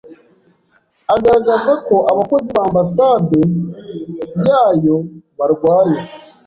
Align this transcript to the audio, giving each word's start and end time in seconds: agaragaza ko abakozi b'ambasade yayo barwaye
agaragaza 1.13 1.71
ko 1.87 1.95
abakozi 2.11 2.49
b'ambasade 2.57 3.39
yayo 4.49 4.95
barwaye 5.37 5.97